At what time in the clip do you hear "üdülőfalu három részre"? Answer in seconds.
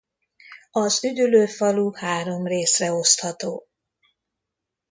1.03-2.91